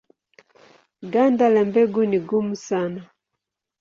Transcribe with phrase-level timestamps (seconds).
[1.13, 3.01] Ganda la mbegu ni gumu sana.